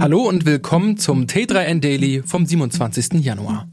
Hallo 0.00 0.22
und 0.22 0.46
willkommen 0.46 0.96
zum 0.96 1.26
T3N 1.26 1.80
Daily 1.80 2.22
vom 2.24 2.46
27. 2.46 3.22
Januar. 3.22 3.68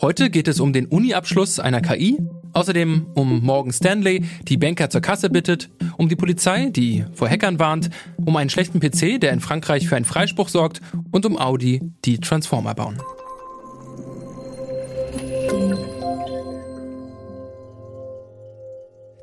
Heute 0.00 0.30
geht 0.30 0.46
es 0.46 0.60
um 0.60 0.72
den 0.72 0.86
Uni-Abschluss 0.86 1.58
einer 1.58 1.80
KI, 1.80 2.18
außerdem 2.52 3.08
um 3.14 3.44
Morgan 3.44 3.72
Stanley, 3.72 4.24
die 4.46 4.58
Banker 4.58 4.90
zur 4.90 5.00
Kasse 5.00 5.28
bittet, 5.28 5.70
um 5.96 6.08
die 6.08 6.14
Polizei, 6.14 6.70
die 6.70 7.04
vor 7.14 7.28
Hackern 7.28 7.58
warnt, 7.58 7.90
um 8.24 8.36
einen 8.36 8.48
schlechten 8.48 8.78
PC, 8.78 9.20
der 9.20 9.32
in 9.32 9.40
Frankreich 9.40 9.88
für 9.88 9.96
einen 9.96 10.04
Freispruch 10.04 10.50
sorgt 10.50 10.80
und 11.10 11.26
um 11.26 11.36
Audi, 11.36 11.80
die 12.04 12.18
Transformer 12.18 12.76
bauen. 12.76 12.98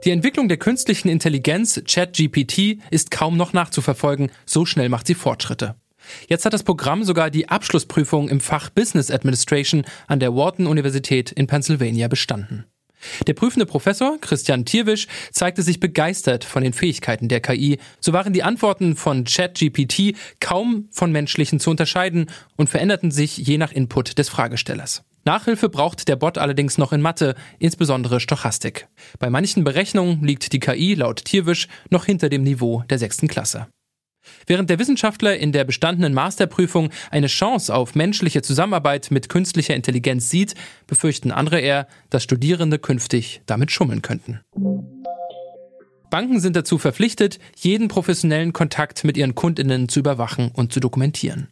Die 0.03 0.11
Entwicklung 0.11 0.49
der 0.49 0.57
künstlichen 0.57 1.07
Intelligenz 1.07 1.81
ChatGPT 1.87 2.79
ist 2.91 3.11
kaum 3.11 3.37
noch 3.37 3.53
nachzuverfolgen, 3.53 4.29
so 4.45 4.65
schnell 4.65 4.89
macht 4.89 5.07
sie 5.07 5.15
Fortschritte. 5.15 5.75
Jetzt 6.27 6.45
hat 6.45 6.53
das 6.53 6.63
Programm 6.63 7.03
sogar 7.03 7.29
die 7.29 7.49
Abschlussprüfung 7.49 8.29
im 8.29 8.39
Fach 8.39 8.69
Business 8.69 9.11
Administration 9.11 9.85
an 10.07 10.19
der 10.19 10.35
Wharton 10.35 10.67
Universität 10.67 11.31
in 11.31 11.47
Pennsylvania 11.47 12.07
bestanden. 12.07 12.65
Der 13.27 13.33
prüfende 13.33 13.65
Professor 13.65 14.17
Christian 14.19 14.65
Tierwisch 14.65 15.07
zeigte 15.31 15.61
sich 15.61 15.79
begeistert 15.79 16.43
von 16.43 16.63
den 16.63 16.73
Fähigkeiten 16.73 17.29
der 17.29 17.39
KI. 17.39 17.79
So 17.99 18.13
waren 18.13 18.33
die 18.33 18.43
Antworten 18.43 18.95
von 18.95 19.23
ChatGPT 19.23 20.15
kaum 20.39 20.87
von 20.91 21.11
menschlichen 21.11 21.59
zu 21.59 21.69
unterscheiden 21.69 22.29
und 22.57 22.69
veränderten 22.69 23.11
sich 23.11 23.37
je 23.37 23.57
nach 23.57 23.71
Input 23.71 24.17
des 24.17 24.29
Fragestellers. 24.29 25.03
Nachhilfe 25.25 25.69
braucht 25.69 26.07
der 26.07 26.15
Bot 26.15 26.37
allerdings 26.37 26.77
noch 26.77 26.93
in 26.93 27.01
Mathe, 27.01 27.35
insbesondere 27.59 28.19
Stochastik. 28.19 28.87
Bei 29.19 29.29
manchen 29.29 29.63
Berechnungen 29.63 30.23
liegt 30.23 30.53
die 30.53 30.59
KI 30.59 30.95
laut 30.95 31.23
Tierwisch 31.25 31.67
noch 31.89 32.05
hinter 32.05 32.29
dem 32.29 32.43
Niveau 32.43 32.83
der 32.89 32.99
sechsten 32.99 33.27
Klasse. 33.27 33.67
Während 34.47 34.69
der 34.69 34.79
Wissenschaftler 34.79 35.37
in 35.37 35.51
der 35.51 35.63
bestandenen 35.63 36.13
Masterprüfung 36.13 36.89
eine 37.11 37.27
Chance 37.27 37.73
auf 37.73 37.95
menschliche 37.95 38.41
Zusammenarbeit 38.41 39.11
mit 39.11 39.29
künstlicher 39.29 39.75
Intelligenz 39.75 40.29
sieht, 40.29 40.55
befürchten 40.87 41.31
andere 41.31 41.59
eher, 41.59 41.87
dass 42.09 42.23
Studierende 42.23 42.79
künftig 42.79 43.41
damit 43.45 43.71
schummeln 43.71 44.01
könnten. 44.01 44.39
Banken 46.09 46.39
sind 46.39 46.55
dazu 46.55 46.77
verpflichtet, 46.77 47.39
jeden 47.55 47.87
professionellen 47.87 48.53
Kontakt 48.53 49.03
mit 49.03 49.15
ihren 49.15 49.35
Kundinnen 49.35 49.89
zu 49.89 49.99
überwachen 49.99 50.49
und 50.51 50.73
zu 50.73 50.79
dokumentieren. 50.79 51.49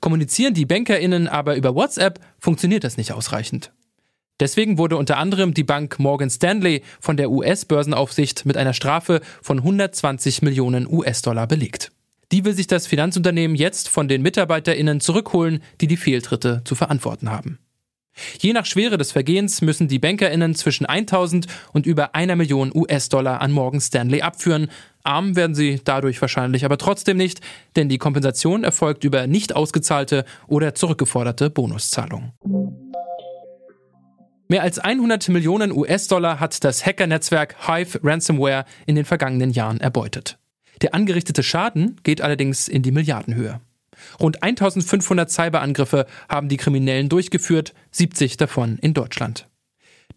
Kommunizieren 0.00 0.54
die 0.54 0.66
BankerInnen 0.66 1.28
aber 1.28 1.56
über 1.56 1.74
WhatsApp, 1.74 2.20
funktioniert 2.38 2.84
das 2.84 2.96
nicht 2.96 3.12
ausreichend. 3.12 3.72
Deswegen 4.40 4.76
wurde 4.76 4.96
unter 4.96 5.18
anderem 5.18 5.54
die 5.54 5.62
Bank 5.62 5.98
Morgan 5.98 6.30
Stanley 6.30 6.82
von 7.00 7.16
der 7.16 7.30
US-Börsenaufsicht 7.30 8.44
mit 8.44 8.56
einer 8.56 8.74
Strafe 8.74 9.20
von 9.40 9.58
120 9.58 10.42
Millionen 10.42 10.86
US-Dollar 10.92 11.46
belegt. 11.46 11.92
Die 12.32 12.44
will 12.46 12.54
sich 12.54 12.66
das 12.66 12.86
Finanzunternehmen 12.86 13.54
jetzt 13.54 13.90
von 13.90 14.08
den 14.08 14.22
MitarbeiterInnen 14.22 15.00
zurückholen, 15.00 15.62
die 15.82 15.86
die 15.86 15.98
Fehltritte 15.98 16.62
zu 16.64 16.74
verantworten 16.74 17.30
haben. 17.30 17.58
Je 18.40 18.52
nach 18.52 18.66
Schwere 18.66 18.98
des 18.98 19.12
Vergehens 19.12 19.62
müssen 19.62 19.88
die 19.88 19.98
BankerInnen 19.98 20.54
zwischen 20.54 20.86
1000 20.86 21.46
und 21.72 21.86
über 21.86 22.14
einer 22.14 22.36
Million 22.36 22.70
US-Dollar 22.74 23.40
an 23.40 23.52
Morgan 23.52 23.80
Stanley 23.80 24.22
abführen. 24.22 24.70
Arm 25.02 25.36
werden 25.36 25.54
sie 25.54 25.80
dadurch 25.84 26.20
wahrscheinlich 26.20 26.64
aber 26.64 26.78
trotzdem 26.78 27.16
nicht, 27.16 27.40
denn 27.76 27.88
die 27.88 27.98
Kompensation 27.98 28.64
erfolgt 28.64 29.04
über 29.04 29.26
nicht 29.26 29.54
ausgezahlte 29.56 30.24
oder 30.46 30.74
zurückgeforderte 30.74 31.50
Bonuszahlungen. 31.50 32.32
Mehr 34.48 34.62
als 34.62 34.78
100 34.78 35.30
Millionen 35.30 35.72
US-Dollar 35.72 36.38
hat 36.38 36.62
das 36.64 36.84
Hackernetzwerk 36.84 37.56
Hive 37.66 38.00
Ransomware 38.02 38.66
in 38.86 38.96
den 38.96 39.06
vergangenen 39.06 39.50
Jahren 39.50 39.80
erbeutet. 39.80 40.38
Der 40.82 40.94
angerichtete 40.94 41.42
Schaden 41.42 41.96
geht 42.02 42.20
allerdings 42.20 42.68
in 42.68 42.82
die 42.82 42.90
Milliardenhöhe. 42.90 43.60
Rund 44.20 44.42
1500 44.42 45.30
Cyberangriffe 45.30 46.06
haben 46.28 46.48
die 46.48 46.56
Kriminellen 46.56 47.08
durchgeführt, 47.08 47.72
70 47.92 48.36
davon 48.36 48.78
in 48.78 48.92
Deutschland. 48.92 49.48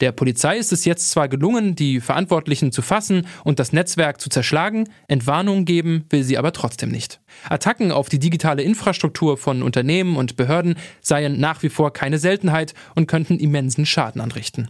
Der 0.02 0.12
Polizei 0.12 0.58
ist 0.58 0.74
es 0.74 0.84
jetzt 0.84 1.12
zwar 1.12 1.30
gelungen, 1.30 1.76
die 1.76 2.02
Verantwortlichen 2.02 2.72
zu 2.72 2.82
fassen 2.82 3.28
und 3.44 3.60
das 3.60 3.72
Netzwerk 3.72 4.20
zu 4.20 4.30
zerschlagen, 4.30 4.90
Entwarnung 5.08 5.64
geben 5.64 6.06
will 6.10 6.24
sie 6.24 6.38
aber 6.38 6.52
trotzdem 6.52 6.90
nicht. 6.90 7.22
Attacken 7.48 7.92
auf 7.92 8.10
die 8.10 8.20
digitale 8.20 8.64
Infrastruktur 8.64 9.38
von 9.38 9.64
Unternehmen 9.64 10.18
und 10.18 10.36
Behörden 10.36 10.76
seien 11.00 11.40
nach 11.40 11.64
wie 11.64 11.70
vor 11.70 11.94
keine 11.94 12.18
Seltenheit 12.18 12.74
und 12.96 13.08
könnten 13.08 13.40
immensen 13.40 13.86
Schaden 13.86 14.20
anrichten. 14.20 14.70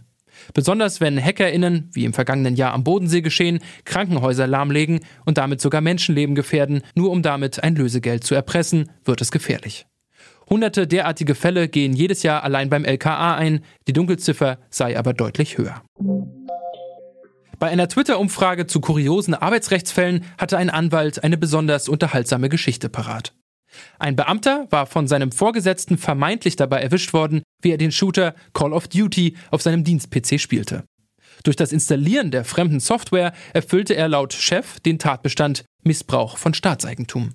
Besonders 0.54 1.00
wenn 1.00 1.22
HackerInnen, 1.22 1.90
wie 1.92 2.04
im 2.04 2.12
vergangenen 2.12 2.56
Jahr 2.56 2.72
am 2.72 2.84
Bodensee 2.84 3.20
geschehen, 3.20 3.60
Krankenhäuser 3.84 4.46
lahmlegen 4.46 5.00
und 5.24 5.38
damit 5.38 5.60
sogar 5.60 5.80
Menschenleben 5.80 6.34
gefährden, 6.34 6.82
nur 6.94 7.10
um 7.10 7.22
damit 7.22 7.62
ein 7.62 7.74
Lösegeld 7.74 8.24
zu 8.24 8.34
erpressen, 8.34 8.90
wird 9.04 9.20
es 9.20 9.30
gefährlich. 9.30 9.86
Hunderte 10.48 10.86
derartige 10.86 11.34
Fälle 11.34 11.68
gehen 11.68 11.92
jedes 11.92 12.22
Jahr 12.22 12.44
allein 12.44 12.70
beim 12.70 12.84
LKA 12.84 13.34
ein, 13.34 13.60
die 13.88 13.92
Dunkelziffer 13.92 14.58
sei 14.70 14.96
aber 14.96 15.12
deutlich 15.12 15.58
höher. 15.58 15.82
Bei 17.58 17.68
einer 17.68 17.88
Twitter-Umfrage 17.88 18.66
zu 18.66 18.80
kuriosen 18.80 19.34
Arbeitsrechtsfällen 19.34 20.24
hatte 20.38 20.58
ein 20.58 20.70
Anwalt 20.70 21.24
eine 21.24 21.38
besonders 21.38 21.88
unterhaltsame 21.88 22.48
Geschichte 22.48 22.88
parat. 22.88 23.32
Ein 23.98 24.16
Beamter 24.16 24.66
war 24.70 24.86
von 24.86 25.06
seinem 25.08 25.32
Vorgesetzten 25.32 25.98
vermeintlich 25.98 26.56
dabei 26.56 26.80
erwischt 26.80 27.12
worden, 27.12 27.42
wie 27.62 27.70
er 27.70 27.78
den 27.78 27.92
Shooter 27.92 28.34
Call 28.52 28.72
of 28.72 28.88
Duty 28.88 29.36
auf 29.50 29.62
seinem 29.62 29.84
Dienst-PC 29.84 30.40
spielte. 30.40 30.84
Durch 31.44 31.56
das 31.56 31.72
Installieren 31.72 32.30
der 32.30 32.44
fremden 32.44 32.80
Software 32.80 33.32
erfüllte 33.52 33.94
er 33.94 34.08
laut 34.08 34.32
Chef 34.32 34.80
den 34.80 34.98
Tatbestand 34.98 35.64
Missbrauch 35.84 36.38
von 36.38 36.54
Staatseigentum. 36.54 37.34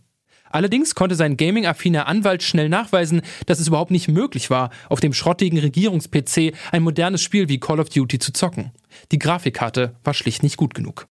Allerdings 0.49 0.95
konnte 0.95 1.15
sein 1.15 1.37
gaming-affiner 1.37 2.07
Anwalt 2.07 2.43
schnell 2.43 2.67
nachweisen, 2.67 3.21
dass 3.45 3.59
es 3.59 3.69
überhaupt 3.69 3.91
nicht 3.91 4.09
möglich 4.09 4.49
war, 4.49 4.69
auf 4.89 4.99
dem 4.99 5.13
schrottigen 5.13 5.57
Regierungs-PC 5.57 6.53
ein 6.71 6.83
modernes 6.83 7.21
Spiel 7.21 7.47
wie 7.47 7.59
Call 7.59 7.79
of 7.79 7.89
Duty 7.89 8.19
zu 8.19 8.33
zocken. 8.33 8.71
Die 9.11 9.19
Grafikkarte 9.19 9.95
war 10.03 10.13
schlicht 10.13 10.43
nicht 10.43 10.57
gut 10.57 10.73
genug. 10.73 11.07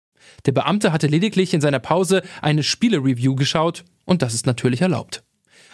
Der 0.47 0.53
Beamte 0.53 0.93
hatte 0.93 1.07
lediglich 1.07 1.53
in 1.53 1.61
seiner 1.61 1.79
Pause 1.79 2.23
eine 2.41 2.63
Spiele-Review 2.63 3.35
geschaut 3.35 3.85
und 4.07 4.23
das 4.23 4.33
ist 4.33 4.47
natürlich 4.47 4.81
erlaubt. 4.81 5.23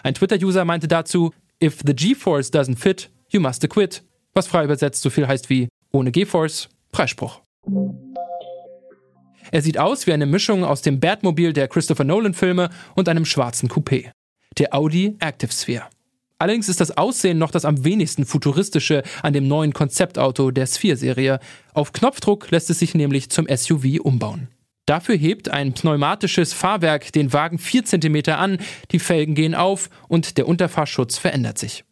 Ein 0.02 0.14
Twitter-User 0.14 0.64
meinte 0.64 0.88
dazu, 0.88 1.32
If 1.62 1.78
the 1.86 1.94
GeForce 1.94 2.52
doesn't 2.52 2.76
fit, 2.76 3.08
you 3.30 3.40
must 3.40 3.68
quit. 3.70 4.02
Was 4.34 4.48
frei 4.48 4.64
übersetzt 4.64 5.02
so 5.02 5.10
viel 5.10 5.28
heißt 5.28 5.48
wie 5.48 5.68
ohne 5.92 6.10
GeForce, 6.10 6.68
Freispruch. 6.92 7.40
Er 9.52 9.62
sieht 9.62 9.78
aus 9.78 10.06
wie 10.06 10.12
eine 10.12 10.26
Mischung 10.26 10.64
aus 10.64 10.82
dem 10.82 10.98
Batmobil 10.98 11.52
der 11.52 11.68
Christopher 11.68 12.04
Nolan-Filme 12.04 12.70
und 12.94 13.08
einem 13.08 13.24
schwarzen 13.24 13.68
Coupé. 13.68 14.10
Der 14.58 14.74
Audi 14.74 15.16
Active 15.20 15.52
Sphere. 15.52 15.84
Allerdings 16.38 16.68
ist 16.68 16.80
das 16.80 16.96
Aussehen 16.96 17.38
noch 17.38 17.50
das 17.52 17.64
am 17.64 17.84
wenigsten 17.84 18.24
futuristische 18.24 19.02
an 19.22 19.32
dem 19.32 19.46
neuen 19.46 19.72
Konzeptauto 19.72 20.50
der 20.50 20.66
Sphere-Serie. 20.66 21.38
Auf 21.72 21.92
Knopfdruck 21.92 22.50
lässt 22.50 22.70
es 22.70 22.80
sich 22.80 22.94
nämlich 22.94 23.30
zum 23.30 23.46
SUV 23.46 24.00
umbauen. 24.02 24.48
Dafür 24.92 25.16
hebt 25.16 25.48
ein 25.48 25.72
pneumatisches 25.72 26.52
Fahrwerk 26.52 27.14
den 27.14 27.32
Wagen 27.32 27.56
4 27.56 27.86
cm 27.86 28.24
an, 28.26 28.58
die 28.90 28.98
Felgen 28.98 29.34
gehen 29.34 29.54
auf 29.54 29.88
und 30.06 30.36
der 30.36 30.46
Unterfahrschutz 30.46 31.16
verändert 31.16 31.56
sich. 31.56 31.84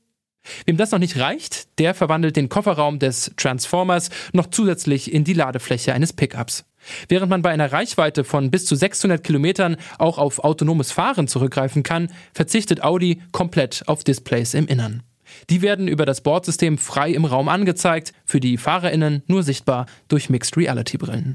Wem 0.66 0.76
das 0.76 0.90
noch 0.90 0.98
nicht 0.98 1.18
reicht, 1.18 1.78
der 1.78 1.94
verwandelt 1.94 2.36
den 2.36 2.50
Kofferraum 2.50 2.98
des 2.98 3.32
Transformers 3.38 4.10
noch 4.34 4.48
zusätzlich 4.48 5.14
in 5.14 5.24
die 5.24 5.32
Ladefläche 5.32 5.94
eines 5.94 6.12
Pickups. 6.12 6.66
Während 7.08 7.30
man 7.30 7.40
bei 7.40 7.48
einer 7.48 7.72
Reichweite 7.72 8.22
von 8.22 8.50
bis 8.50 8.66
zu 8.66 8.76
600 8.76 9.24
Kilometern 9.24 9.78
auch 9.96 10.18
auf 10.18 10.40
autonomes 10.44 10.92
Fahren 10.92 11.26
zurückgreifen 11.26 11.82
kann, 11.82 12.12
verzichtet 12.34 12.82
Audi 12.84 13.22
komplett 13.32 13.82
auf 13.86 14.04
Displays 14.04 14.52
im 14.52 14.66
Innern. 14.66 15.04
Die 15.48 15.62
werden 15.62 15.88
über 15.88 16.04
das 16.04 16.20
Bordsystem 16.20 16.76
frei 16.76 17.12
im 17.12 17.24
Raum 17.24 17.48
angezeigt, 17.48 18.12
für 18.26 18.40
die 18.40 18.58
FahrerInnen 18.58 19.22
nur 19.26 19.42
sichtbar 19.42 19.86
durch 20.08 20.28
Mixed 20.28 20.58
Reality 20.58 20.98
Brillen. 20.98 21.34